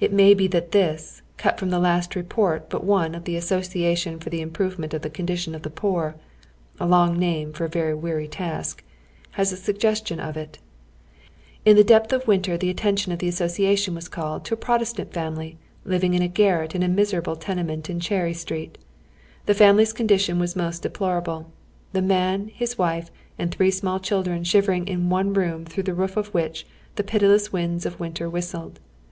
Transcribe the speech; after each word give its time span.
It 0.00 0.12
may 0.12 0.34
be 0.34 0.48
that 0.48 0.72
this, 0.72 1.22
cut 1.36 1.60
from 1.60 1.70
the 1.70 1.78
last 1.78 2.16
report 2.16 2.68
but 2.68 2.82
one 2.82 3.14
of 3.14 3.22
the 3.22 3.36
Association 3.36 4.18
for 4.18 4.28
the 4.28 4.40
Improvement 4.40 4.92
of 4.92 5.02
the 5.02 5.08
Condition 5.08 5.54
of 5.54 5.62
the 5.62 5.70
Poor, 5.70 6.16
a 6.80 6.88
long 6.88 7.16
name 7.16 7.52
for 7.52 7.64
a 7.72 7.94
weary 7.96 8.26
task, 8.26 8.82
has 9.38 9.52
a 9.52 9.56
suggestion 9.56 10.18
of 10.18 10.36
it: 10.36 10.58
"In 11.64 11.76
the 11.76 11.84
depth 11.84 12.12
of 12.12 12.26
winter 12.26 12.58
the 12.58 12.68
attention 12.68 13.12
of 13.12 13.20
the 13.20 13.28
Association 13.28 13.94
was 13.94 14.08
called 14.08 14.44
to 14.46 14.54
a 14.54 14.56
Protestant 14.56 15.12
family 15.12 15.56
livuig 15.86 16.16
in 16.16 16.22
a 16.22 16.26
garret 16.26 16.74
in 16.74 16.82
a 16.82 16.88
miserable 16.88 17.36
tenement 17.36 17.88
in 17.88 18.00
Cherry 18.00 18.34
Street, 18.34 18.76
Tlie 19.46 19.54
faunly's 19.54 19.92
condition 19.92 20.40
was 20.40 20.56
most 20.56 20.82
deplorable. 20.82 21.48
The 21.92 22.02
man, 22.02 22.48
his 22.48 22.76
wife, 22.76 23.08
and 23.38 23.52
three 23.54 23.70
small 23.70 24.00
children 24.00 24.42
shivering 24.42 24.88
in 24.88 25.10
one 25.10 25.32
room 25.32 25.64
through 25.64 25.84
the 25.84 25.94
roof 25.94 26.16
of 26.16 26.34
which 26.34 26.66
the 26.96 27.04
pitiless 27.04 27.52
winds 27.52 27.86
of 27.86 28.00
winter 28.00 28.28
whistled. 28.28 28.80